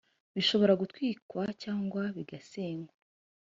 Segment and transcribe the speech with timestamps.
[0.35, 2.93] bishobora gutwikwa cyangwa bigasenywa